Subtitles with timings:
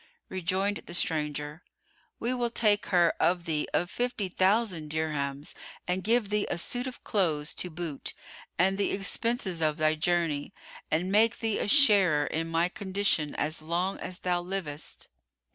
[0.29, 1.61] Rejoined the stranger,
[2.19, 5.53] "We will take her of thee at fifty thousand dirhams[FN#111]
[5.87, 8.15] and give thee a suit of clothes to boot
[8.57, 10.55] and the expenses of thy journey
[10.89, 15.07] and make thee a sharer in my condition as long as thou livest."